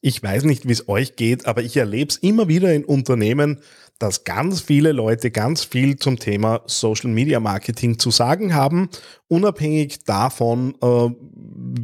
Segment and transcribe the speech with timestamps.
[0.00, 3.58] Ich weiß nicht, wie es euch geht, aber ich erlebe es immer wieder in Unternehmen,
[3.98, 8.88] dass ganz viele Leute ganz viel zum Thema Social Media Marketing zu sagen haben,
[9.26, 11.10] unabhängig davon, äh,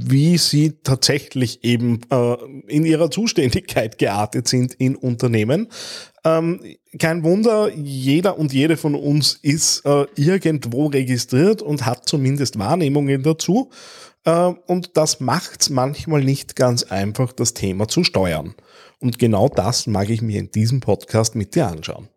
[0.06, 2.36] wie sie tatsächlich eben äh,
[2.68, 5.68] in ihrer Zuständigkeit geartet sind in Unternehmen.
[6.24, 6.60] Ähm,
[7.00, 13.24] kein Wunder, jeder und jede von uns ist äh, irgendwo registriert und hat zumindest Wahrnehmungen
[13.24, 13.70] dazu.
[14.24, 18.54] Äh, und das macht es manchmal nicht ganz einfach, das Thema zu steuern.
[19.00, 22.08] Und genau das mag ich mir in diesem Podcast mit dir anschauen.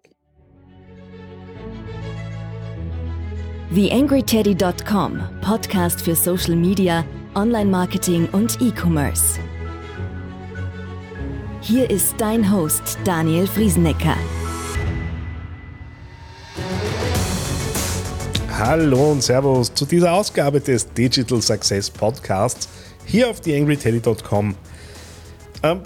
[3.74, 7.04] TheAngryTeddy.com, Podcast für Social Media,
[7.36, 9.40] Online-Marketing und E-Commerce.
[11.60, 14.16] Hier ist dein Host Daniel Friesenecker.
[18.60, 22.68] Hallo und Servus zu dieser Ausgabe des Digital Success Podcasts
[23.06, 24.56] hier auf theangryteddy.com.
[25.62, 25.80] Ähm,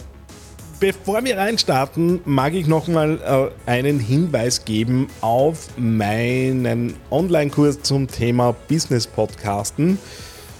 [0.80, 8.55] bevor wir reinstarten, mag ich nochmal äh, einen Hinweis geben auf meinen Online-Kurs zum Thema
[8.70, 10.00] Business Podcasten,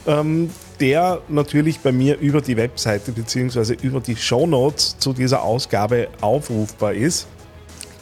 [0.06, 0.50] ähm,
[0.82, 3.78] der natürlich bei mir über die Webseite bzw.
[3.82, 7.28] über die Show Notes zu dieser Ausgabe aufrufbar ist.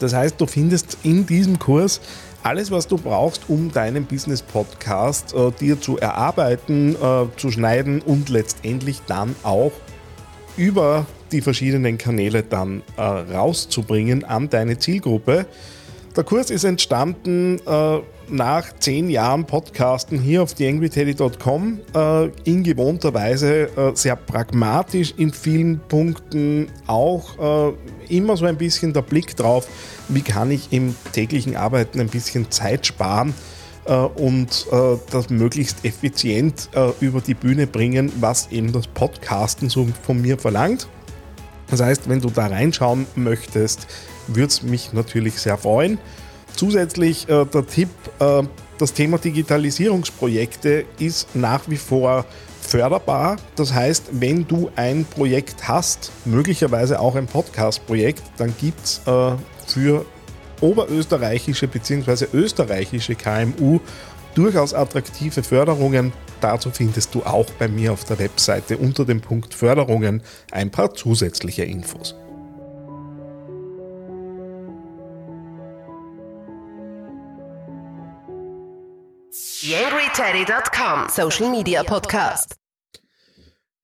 [0.00, 2.00] Das heißt, du findest in diesem Kurs
[2.42, 8.28] alles, was du brauchst, um deinen Business-Podcast äh, dir zu erarbeiten, äh, zu schneiden und
[8.28, 9.72] letztendlich dann auch
[10.56, 15.46] über die verschiedenen Kanäle dann äh, rauszubringen an deine Zielgruppe.
[16.16, 17.98] Der Kurs ist entstanden äh,
[18.30, 25.32] nach zehn Jahren Podcasten hier auf theangryteddy.com äh, in gewohnter Weise äh, sehr pragmatisch in
[25.32, 27.72] vielen Punkten auch äh,
[28.08, 29.68] immer so ein bisschen der Blick drauf,
[30.08, 33.34] wie kann ich im täglichen Arbeiten ein bisschen Zeit sparen
[33.84, 39.68] äh, und äh, das möglichst effizient äh, über die Bühne bringen, was eben das Podcasten
[39.68, 40.88] so von mir verlangt.
[41.70, 43.86] Das heißt, wenn du da reinschauen möchtest,
[44.26, 45.98] würde es mich natürlich sehr freuen.
[46.56, 48.42] Zusätzlich äh, der Tipp, äh,
[48.78, 52.24] das Thema Digitalisierungsprojekte ist nach wie vor
[52.60, 53.36] förderbar.
[53.56, 59.32] Das heißt, wenn du ein Projekt hast, möglicherweise auch ein Podcast-Projekt, dann gibt es äh,
[59.66, 60.04] für
[60.60, 62.26] oberösterreichische bzw.
[62.32, 63.80] österreichische KMU
[64.34, 66.12] durchaus attraktive Förderungen.
[66.40, 70.94] Dazu findest du auch bei mir auf der Webseite unter dem Punkt Förderungen ein paar
[70.94, 72.14] zusätzliche Infos.
[79.62, 82.56] YangryTeddy.com Social Media Podcast.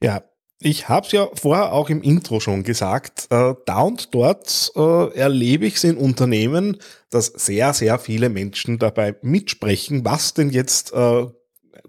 [0.03, 0.22] Ja,
[0.59, 3.26] ich habe es ja vorher auch im Intro schon gesagt.
[3.28, 6.78] Äh, da und dort äh, erlebe ich es in Unternehmen,
[7.10, 11.26] dass sehr, sehr viele Menschen dabei mitsprechen, was denn jetzt äh,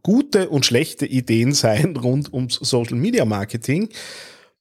[0.04, 3.88] gute und schlechte Ideen seien rund ums Social Media Marketing.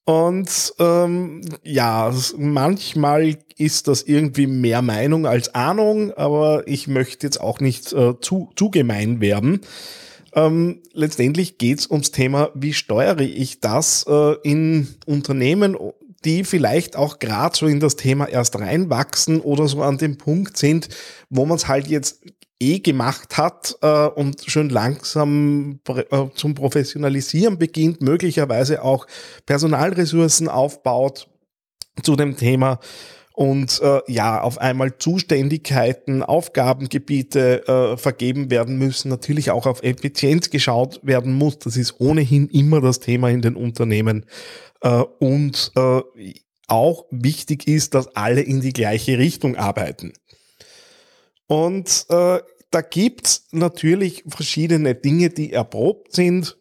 [0.06, 7.40] Und ähm, ja, manchmal ist das irgendwie mehr Meinung als Ahnung, aber ich möchte jetzt
[7.40, 9.62] auch nicht äh, zu, zu gemein werden.
[10.32, 15.76] Ähm, letztendlich geht es ums Thema, wie steuere ich das äh, in Unternehmen,
[16.24, 20.56] die vielleicht auch gerade so in das Thema erst reinwachsen oder so an dem Punkt
[20.56, 20.88] sind,
[21.30, 22.22] wo man es halt jetzt
[22.60, 29.06] eh gemacht hat äh, und schon langsam äh, zum Professionalisieren beginnt, möglicherweise auch
[29.44, 31.28] Personalressourcen aufbaut
[32.02, 32.78] zu dem Thema
[33.36, 40.48] und äh, ja, auf einmal Zuständigkeiten, Aufgabengebiete äh, vergeben werden müssen, natürlich auch auf Effizienz
[40.48, 41.58] geschaut werden muss.
[41.58, 44.24] Das ist ohnehin immer das Thema in den Unternehmen.
[44.80, 46.00] Äh, und äh,
[46.66, 50.14] auch wichtig ist, dass alle in die gleiche Richtung arbeiten.
[51.46, 52.40] Und äh,
[52.70, 56.56] da gibt's natürlich verschiedene Dinge, die erprobt sind.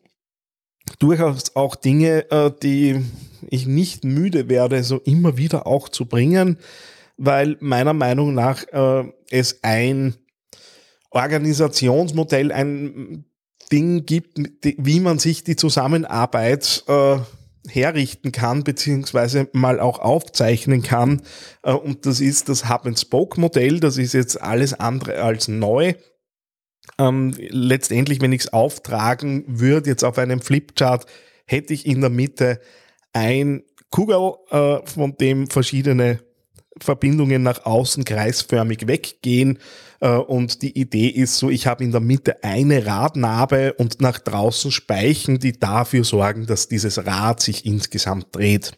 [0.99, 3.03] Durchaus auch Dinge, äh, die
[3.49, 6.57] ich nicht müde werde, so immer wieder auch zu bringen,
[7.17, 10.15] weil meiner Meinung nach äh, es ein
[11.09, 13.25] Organisationsmodell, ein
[13.71, 17.17] Ding gibt, wie man sich die Zusammenarbeit äh,
[17.69, 21.21] herrichten kann, beziehungsweise mal auch aufzeichnen kann.
[21.63, 23.79] Äh, und das ist das Hub-and-Spoke-Modell.
[23.79, 25.93] Das ist jetzt alles andere als neu.
[26.99, 31.05] Ähm, letztendlich, wenn ich es auftragen würde, jetzt auf einem Flipchart,
[31.45, 32.59] hätte ich in der Mitte
[33.13, 36.19] ein Kugel, äh, von dem verschiedene
[36.81, 39.59] Verbindungen nach außen kreisförmig weggehen.
[40.01, 44.19] Äh, und die Idee ist so, ich habe in der Mitte eine Radnabe und nach
[44.19, 48.73] draußen Speichen, die dafür sorgen, dass dieses Rad sich insgesamt dreht.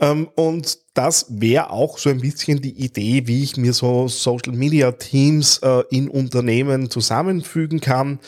[0.00, 4.52] Ähm, und das wäre auch so ein bisschen die Idee, wie ich mir so Social
[4.52, 8.18] Media Teams äh, in Unternehmen zusammenfügen kann.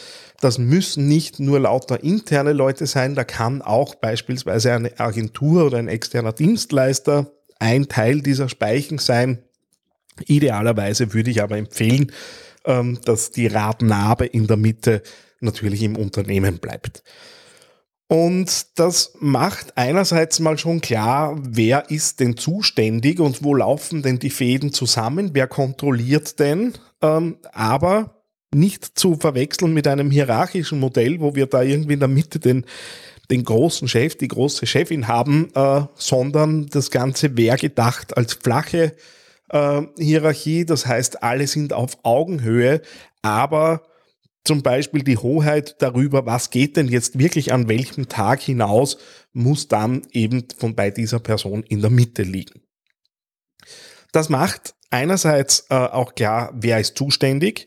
[0.40, 5.78] Das müssen nicht nur lauter interne Leute sein, da kann auch beispielsweise eine Agentur oder
[5.78, 9.42] ein externer Dienstleister ein Teil dieser Speichen sein.
[10.26, 12.12] Idealerweise würde ich aber empfehlen,
[12.64, 15.02] ähm, dass die Radnabe in der Mitte
[15.40, 17.02] natürlich im Unternehmen bleibt.
[18.08, 24.20] Und das macht einerseits mal schon klar, wer ist denn zuständig und wo laufen denn
[24.20, 28.22] die Fäden zusammen, wer kontrolliert denn, ähm, aber
[28.54, 32.64] nicht zu verwechseln mit einem hierarchischen Modell, wo wir da irgendwie in der Mitte den,
[33.30, 38.94] den großen Chef, die große Chefin haben, äh, sondern das Ganze wäre gedacht als flache
[39.50, 40.64] äh, Hierarchie.
[40.64, 42.82] Das heißt, alle sind auf Augenhöhe,
[43.22, 43.82] aber
[44.44, 48.96] zum Beispiel die Hoheit darüber, was geht denn jetzt wirklich an welchem Tag hinaus,
[49.32, 52.62] muss dann eben von bei dieser Person in der Mitte liegen.
[54.12, 57.66] Das macht einerseits äh, auch klar, wer ist zuständig.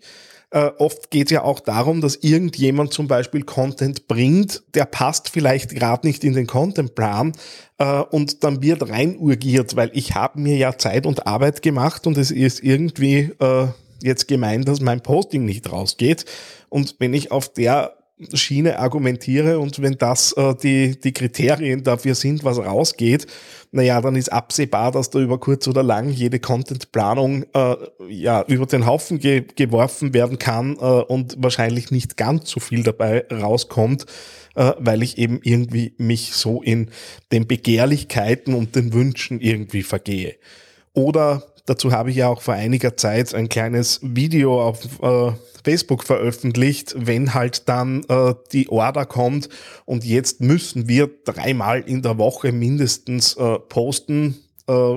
[0.52, 5.30] Äh, oft geht es ja auch darum, dass irgendjemand zum Beispiel Content bringt, der passt
[5.30, 7.34] vielleicht gerade nicht in den Contentplan
[7.78, 12.18] äh, und dann wird reinurgiert, weil ich habe mir ja Zeit und Arbeit gemacht und
[12.18, 13.68] es ist irgendwie äh,
[14.02, 16.26] jetzt gemeint, dass mein Posting nicht rausgeht.
[16.70, 17.99] Und wenn ich auf der
[18.34, 23.28] Schiene argumentiere und wenn das äh, die, die Kriterien dafür sind, was rausgeht,
[23.72, 27.76] naja, dann ist absehbar, dass da über kurz oder lang jede Contentplanung äh,
[28.10, 32.84] ja, über den Haufen ge geworfen werden kann äh, und wahrscheinlich nicht ganz so viel
[32.84, 34.06] dabei rauskommt,
[34.56, 36.90] äh, weil ich eben irgendwie mich so in
[37.32, 40.36] den Begehrlichkeiten und den Wünschen irgendwie vergehe.
[40.94, 45.34] Oder Dazu habe ich ja auch vor einiger Zeit ein kleines Video auf äh,
[45.64, 49.50] Facebook veröffentlicht, wenn halt dann äh, die Order kommt
[49.86, 54.96] und jetzt müssen wir dreimal in der Woche mindestens äh, posten, äh,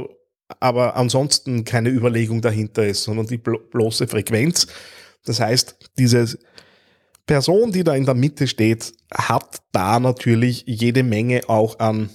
[0.60, 4.66] aber ansonsten keine Überlegung dahinter ist, sondern die blo bloße Frequenz.
[5.26, 6.38] Das heißt, diese
[7.26, 12.08] Person, die da in der Mitte steht, hat da natürlich jede Menge auch an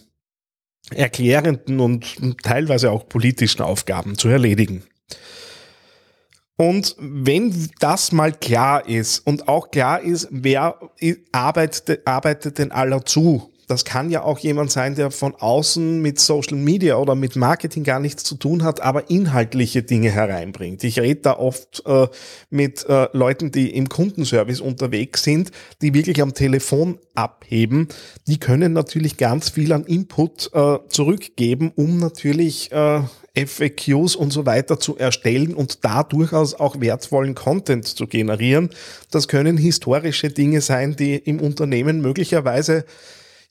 [0.94, 4.84] erklärenden und teilweise auch politischen Aufgaben zu erledigen.
[6.58, 10.80] Und wenn das mal klar ist und auch klar ist, wer
[11.32, 16.20] arbeitet, arbeitet denn aller zu, das kann ja auch jemand sein, der von außen mit
[16.20, 20.86] Social Media oder mit Marketing gar nichts zu tun hat, aber inhaltliche Dinge hereinbringt.
[20.86, 22.08] Ich rede da oft äh,
[22.50, 27.90] mit äh, Leuten, die im Kundenservice unterwegs sind, die wirklich am Telefon abheben.
[28.26, 33.02] Die können natürlich ganz viel an Input äh, zurückgeben, um natürlich äh,
[33.36, 38.70] FAQs und so weiter zu erstellen und da durchaus auch wertvollen Content zu generieren.
[39.12, 42.86] Das können historische Dinge sein, die im Unternehmen möglicherweise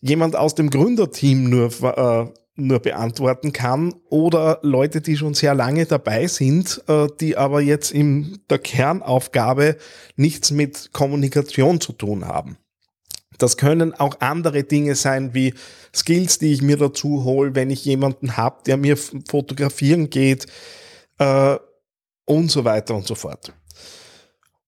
[0.08, 2.26] jemand aus dem Gründerteam nur, äh,
[2.56, 7.92] nur beantworten kann oder Leute, die schon sehr lange dabei sind, äh, die aber jetzt
[7.92, 9.76] in der Kernaufgabe
[10.16, 12.56] nichts mit Kommunikation zu tun haben.
[13.38, 15.52] Das können auch andere Dinge sein wie
[15.94, 20.46] Skills, die ich mir dazu hole, wenn ich jemanden habe, der mir fotografieren geht
[21.18, 21.56] äh,
[22.24, 23.52] und so weiter und so fort.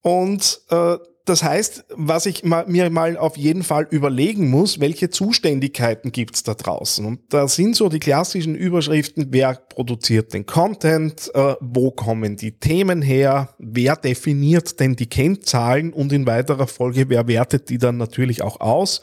[0.01, 0.97] Und äh,
[1.29, 6.43] das heißt, was ich mir mal auf jeden Fall überlegen muss, welche Zuständigkeiten gibt es
[6.43, 7.05] da draußen?
[7.05, 12.53] Und da sind so die klassischen Überschriften, wer produziert den Content, äh, wo kommen die
[12.53, 17.97] Themen her, wer definiert denn die Kennzahlen und in weiterer Folge, wer wertet die dann
[17.97, 19.01] natürlich auch aus,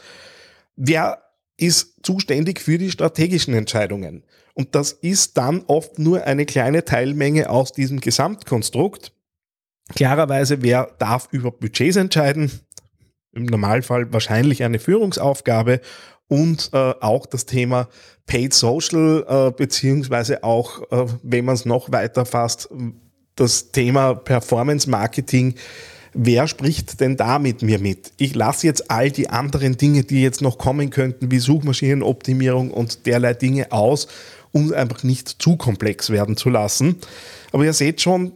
[0.77, 1.23] wer
[1.57, 4.25] ist zuständig für die strategischen Entscheidungen.
[4.55, 9.13] Und das ist dann oft nur eine kleine Teilmenge aus diesem Gesamtkonstrukt.
[9.95, 12.51] Klarerweise, wer darf über Budgets entscheiden?
[13.33, 15.81] Im Normalfall wahrscheinlich eine Führungsaufgabe
[16.29, 17.89] und äh, auch das Thema
[18.27, 22.69] Paid Social, äh, beziehungsweise auch, äh, wenn man es noch weiter fasst,
[23.37, 25.55] das Thema Performance Marketing.
[26.15, 28.13] Wer spricht denn da mit mir mit?
[28.17, 33.07] Ich lasse jetzt all die anderen Dinge, die jetzt noch kommen könnten, wie Suchmaschinenoptimierung und
[33.07, 34.09] derlei Dinge aus,
[34.51, 36.97] um einfach nicht zu komplex werden zu lassen.
[37.53, 38.33] Aber ihr seht schon,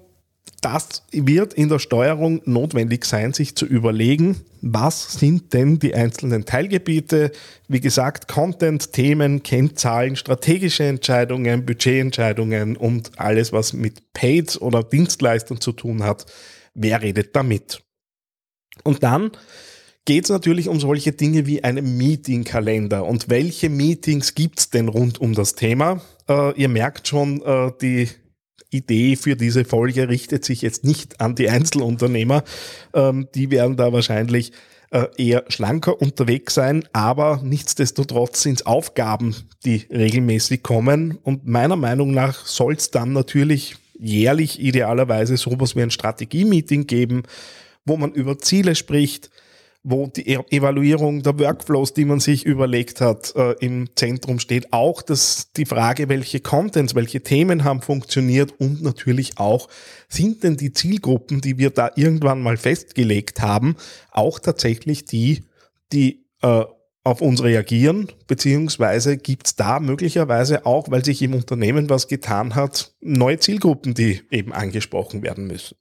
[0.61, 6.45] das wird in der Steuerung notwendig sein, sich zu überlegen, was sind denn die einzelnen
[6.45, 7.33] Teilgebiete,
[7.69, 15.61] wie gesagt, Content, Themen, Kennzahlen, strategische Entscheidungen, Budgetentscheidungen und alles, was mit Paid oder Dienstleistern
[15.61, 16.26] zu tun hat,
[16.75, 17.83] wer redet damit?
[18.85, 19.31] Und dann
[20.05, 24.88] geht es natürlich um solche Dinge wie einen Meetingkalender und welche Meetings gibt es denn
[24.88, 26.02] rund um das Thema?
[26.29, 28.09] Äh, ihr merkt schon, äh, die
[28.71, 32.45] Idee für diese Folge richtet sich jetzt nicht an die Einzelunternehmer.
[32.95, 34.53] Ähm, die werden da wahrscheinlich
[34.91, 39.35] äh, eher schlanker unterwegs sein, aber nichtsdestotrotz sind es Aufgaben,
[39.65, 41.19] die regelmäßig kommen.
[41.23, 47.23] Und meiner Meinung nach soll es dann natürlich jährlich idealerweise sowas wie ein Strategie-Meeting geben,
[47.85, 49.31] wo man über Ziele spricht,
[49.83, 54.73] wo die e- Evaluierung der Workflows, die man sich überlegt hat, äh, im Zentrum steht.
[54.73, 59.69] Auch das, die Frage, welche Contents, welche Themen haben funktioniert und natürlich auch,
[60.09, 63.77] sind denn die Zielgruppen, die wir da irgendwann mal festgelegt haben,
[64.11, 65.45] auch tatsächlich die,
[65.93, 66.65] die äh,
[67.03, 72.55] auf uns reagieren, beziehungsweise gibt es da möglicherweise auch, weil sich im Unternehmen was getan
[72.55, 75.77] hat, neue Zielgruppen, die eben angesprochen werden müssen.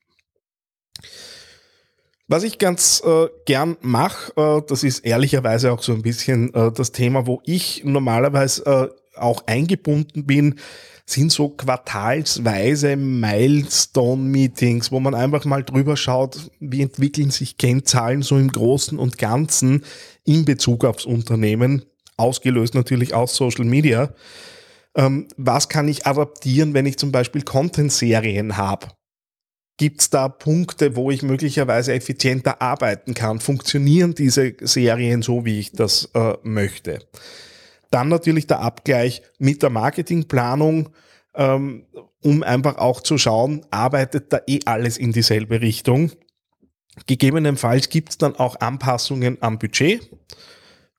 [2.32, 6.72] Was ich ganz äh, gern mache, äh, das ist ehrlicherweise auch so ein bisschen äh,
[6.72, 8.88] das Thema, wo ich normalerweise äh,
[9.20, 10.60] auch eingebunden bin,
[11.08, 18.38] sind so quartalsweise Milestone-Meetings, wo man einfach mal drüber schaut, wie entwickeln sich Kennzahlen so
[18.38, 19.84] im Großen und Ganzen
[20.24, 21.84] in Bezug aufs Unternehmen,
[22.16, 24.14] ausgelöst natürlich aus Social Media.
[24.94, 28.90] Ähm, was kann ich adaptieren, wenn ich zum Beispiel Content-Serien habe?
[29.80, 33.40] Gibt es da Punkte, wo ich möglicherweise effizienter arbeiten kann?
[33.40, 37.00] Funktionieren diese Serien so, wie ich das äh, möchte?
[37.90, 40.90] Dann natürlich der Abgleich mit der Marketingplanung,
[41.34, 41.86] ähm,
[42.22, 46.12] um einfach auch zu schauen, arbeitet da eh alles in dieselbe Richtung.
[47.08, 50.12] Gegebenenfalls gibt es dann auch Anpassungen am Budget.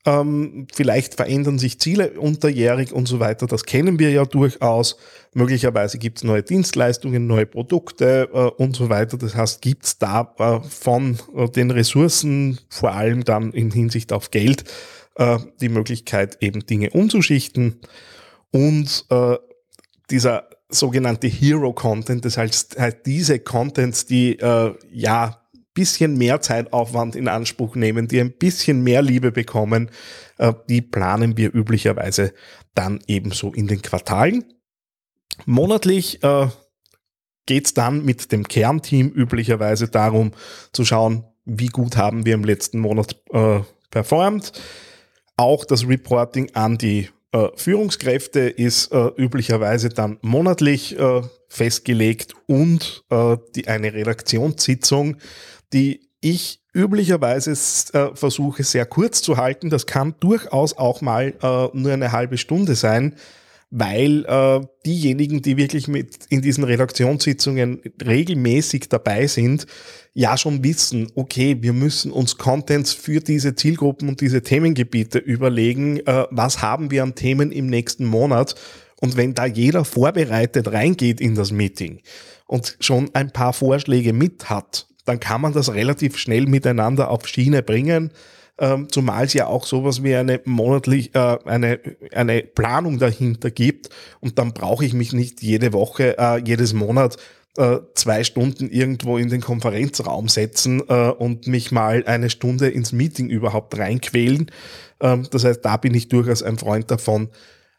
[0.06, 3.46] Ähm, vielleicht verändern sich Ziele unterjährig und so weiter.
[3.46, 4.96] Das kennen wir ja durchaus.
[5.34, 9.18] Möglicherweise gibt es neue Dienstleistungen, neue Produkte äh, und so weiter.
[9.18, 14.14] Das heißt, gibt es da äh, von äh, den Ressourcen, vor allem dann in Hinsicht
[14.14, 14.64] auf Geld,
[15.16, 17.80] äh, die Möglichkeit, eben Dinge umzuschichten.
[18.52, 19.36] Und äh,
[20.10, 25.40] dieser sogenannte Hero Content, das heißt, halt diese Contents, die äh, ja
[25.74, 29.90] bisschen mehr Zeitaufwand in Anspruch nehmen, die ein bisschen mehr Liebe bekommen,
[30.38, 32.32] äh, die planen wir üblicherweise
[32.74, 34.44] dann ebenso in den Quartalen.
[35.46, 36.48] Monatlich äh,
[37.46, 40.32] geht es dann mit dem Kernteam üblicherweise darum
[40.72, 43.60] zu schauen, wie gut haben wir im letzten Monat äh,
[43.90, 44.52] performt.
[45.36, 47.08] Auch das Reporting an die
[47.54, 50.96] Führungskräfte ist äh, üblicherweise dann monatlich
[51.48, 53.04] festgelegt und
[53.54, 55.16] die, eine Redaktionssitzung
[55.72, 59.70] die ich üblicherweise äh, versuche sehr kurz zu halten.
[59.70, 63.16] Das kann durchaus auch mal äh, nur eine halbe Stunde sein,
[63.70, 69.66] weil äh, diejenigen, die wirklich mit in diesen Redaktionssitzungen regelmäßig dabei sind,
[70.12, 75.98] ja schon wissen, okay, wir müssen uns Contents für diese Zielgruppen und diese Themengebiete überlegen,
[75.98, 78.56] äh, was haben wir an Themen im nächsten Monat.
[79.00, 82.00] Und wenn da jeder vorbereitet reingeht in das Meeting
[82.46, 87.26] und schon ein paar Vorschläge mit hat, dann kann man das relativ schnell miteinander auf
[87.26, 88.12] Schiene bringen.
[88.58, 91.80] Ähm, zumal es ja auch sowas wie eine monatlich äh, eine
[92.12, 93.88] eine Planung dahinter gibt
[94.20, 97.16] und dann brauche ich mich nicht jede Woche äh, jedes Monat
[97.56, 102.92] äh, zwei Stunden irgendwo in den Konferenzraum setzen äh, und mich mal eine Stunde ins
[102.92, 104.50] Meeting überhaupt reinquälen.
[105.00, 107.30] Ähm, das heißt, da bin ich durchaus ein Freund davon,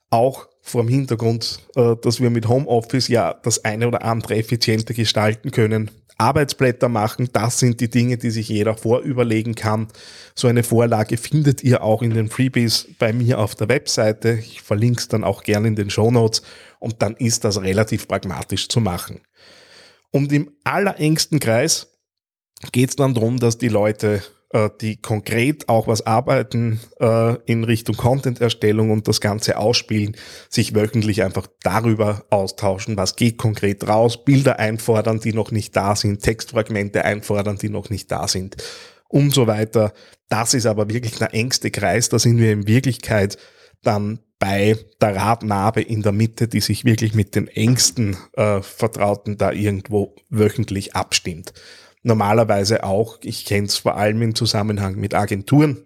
[0.10, 4.94] auch vor dem Hintergrund, äh, dass wir mit Homeoffice ja das eine oder andere effizienter
[4.94, 5.92] gestalten können,
[6.22, 9.88] Arbeitsblätter machen, das sind die Dinge, die sich jeder vorüberlegen kann.
[10.36, 14.34] So eine Vorlage findet ihr auch in den Freebies bei mir auf der Webseite.
[14.34, 16.44] Ich verlinke es dann auch gerne in den Show Notes
[16.80, 19.22] und dann ist das relativ pragmatisch zu machen.
[20.12, 21.88] Und im allerengsten Kreis
[22.72, 24.22] geht es dann darum, dass die Leute
[24.82, 30.18] die konkret auch was arbeiten äh, in Richtung Content-Erstellung und das Ganze ausspielen,
[30.50, 35.96] sich wöchentlich einfach darüber austauschen, was geht konkret raus, Bilder einfordern, die noch nicht da
[35.96, 38.58] sind, Textfragmente einfordern, die noch nicht da sind
[39.08, 39.94] und so weiter.
[40.30, 43.38] Das ist aber wirklich der engste Kreis, da sind wir in Wirklichkeit
[43.84, 49.38] dann bei der Radnabe in der Mitte, die sich wirklich mit den engsten äh, Vertrauten
[49.38, 51.54] da irgendwo wöchentlich abstimmt
[52.04, 55.84] normalerweise auch, ich kenne es vor allem im Zusammenhang mit Agenturen,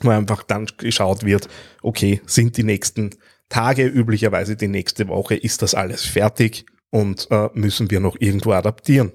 [0.00, 1.48] wo einfach dann geschaut wird,
[1.82, 3.10] okay, sind die nächsten
[3.48, 8.52] Tage, üblicherweise die nächste Woche, ist das alles fertig und äh, müssen wir noch irgendwo
[8.52, 9.12] adaptieren.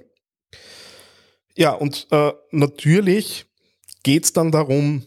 [1.55, 3.45] Ja, und äh, natürlich
[4.03, 5.05] geht es dann darum,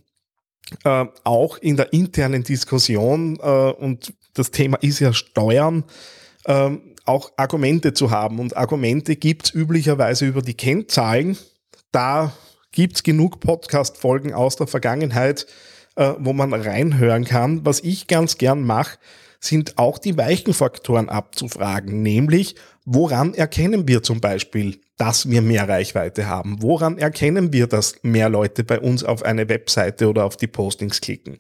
[0.85, 5.85] äh, auch in der internen Diskussion, äh, und das Thema ist ja Steuern,
[6.47, 8.39] ähm, auch Argumente zu haben.
[8.39, 11.37] Und Argumente gibt es üblicherweise über die Kennzahlen.
[11.91, 12.33] Da
[12.73, 15.47] gibt es genug Podcast-Folgen aus der Vergangenheit,
[15.97, 17.65] äh, wo man reinhören kann.
[17.65, 18.99] Was ich ganz gern mache,
[19.41, 25.69] sind auch die weichen Faktoren abzufragen, nämlich woran erkennen wir zum Beispiel, dass wir mehr
[25.69, 26.61] Reichweite haben?
[26.61, 31.01] Woran erkennen wir, dass mehr Leute bei uns auf eine Webseite oder auf die Postings
[31.01, 31.39] klicken?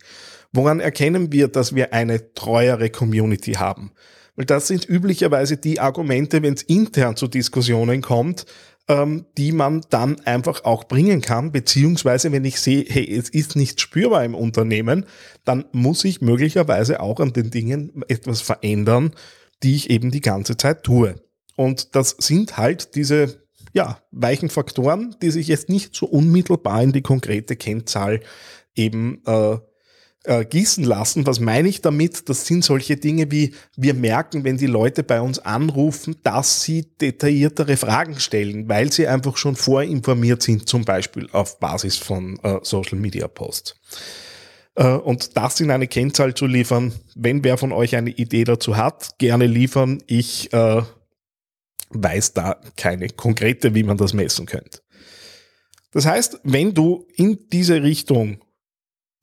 [0.53, 3.91] Woran erkennen wir, dass wir eine treuere Community haben?
[4.38, 8.47] Weil das sind üblicherweise die Argumente, wenn es intern zu Diskussionen kommt,
[8.87, 13.57] ähm, die man dann einfach auch bringen kann, beziehungsweise wenn ich sehe, hey, es ist
[13.57, 15.07] nicht spürbar im Unternehmen,
[15.45, 19.11] dann muss ich möglicherweise auch an den Dingen etwas verändern,
[19.64, 21.16] die ich eben die ganze Zeit tue.
[21.57, 23.42] Und das sind halt diese
[23.73, 28.21] ja, weichen Faktoren, die sich jetzt nicht so unmittelbar in die konkrete Kennzahl
[28.76, 29.57] eben äh,
[30.25, 31.27] äh, gießen lassen.
[31.27, 32.29] Was meine ich damit?
[32.29, 36.87] Das sind solche Dinge wie, wir merken, wenn die Leute bei uns anrufen, dass sie
[37.01, 42.59] detailliertere Fragen stellen, weil sie einfach schon vorinformiert sind, zum Beispiel auf Basis von äh,
[42.63, 43.77] Social Media Posts.
[44.75, 48.77] Äh, und das in eine Kennzahl zu liefern, wenn wer von euch eine Idee dazu
[48.77, 50.03] hat, gerne liefern.
[50.07, 50.83] Ich äh,
[51.91, 54.81] weiß da keine konkrete, wie man das messen könnte.
[55.93, 58.41] Das heißt, wenn du in diese Richtung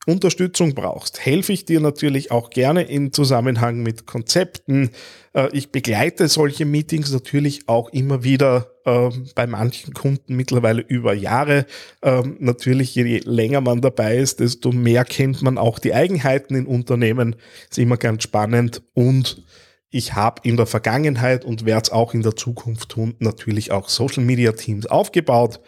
[0.06, 4.90] Unterstützung brauchst, helfe ich dir natürlich auch gerne im Zusammenhang mit Konzepten.
[5.34, 11.12] Äh, ich begleite solche Meetings natürlich auch immer wieder äh, bei manchen Kunden mittlerweile über
[11.12, 11.66] Jahre.
[12.02, 16.66] Ähm, natürlich, je länger man dabei ist, desto mehr kennt man auch die Eigenheiten in
[16.66, 17.34] Unternehmen.
[17.68, 19.42] Ist immer ganz spannend und
[19.90, 23.88] ich habe in der Vergangenheit und werde es auch in der Zukunft tun, natürlich auch
[23.88, 25.60] Social Media Teams aufgebaut.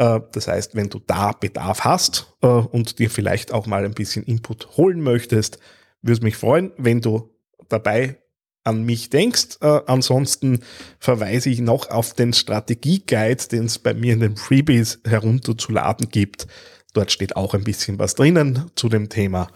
[0.00, 3.92] Äh, das heißt, wenn du da Bedarf hast äh, und dir vielleicht auch mal ein
[3.92, 5.58] bisschen Input holen möchtest,
[6.00, 7.30] würde es mich freuen, wenn du
[7.68, 8.16] dabei
[8.64, 9.58] an mich denkst.
[9.60, 10.60] Äh, ansonsten
[10.98, 16.46] verweise ich noch auf den Strategie-Guide, den es bei mir in den Freebies herunterzuladen gibt.
[16.94, 19.48] Dort steht auch ein bisschen was drinnen zu dem Thema.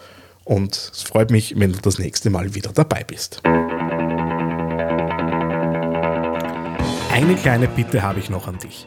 [0.44, 3.40] Und es freut mich, wenn du das nächste Mal wieder dabei bist.
[7.10, 8.86] Eine kleine Bitte habe ich noch an dich.